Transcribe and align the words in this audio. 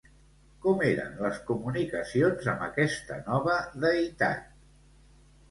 Com 0.61 0.79
eren 0.85 1.11
les 1.25 1.37
comunicacions 1.49 2.49
amb 2.55 2.65
aquesta 2.69 3.19
nova 3.29 3.61
deïtat? 3.87 4.43